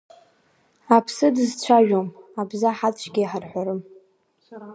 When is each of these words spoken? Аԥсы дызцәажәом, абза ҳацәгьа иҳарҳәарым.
Аԥсы 0.95 1.27
дызцәажәом, 1.35 2.07
абза 2.39 2.71
ҳацәгьа 2.77 3.21
иҳарҳәарым. 3.23 3.81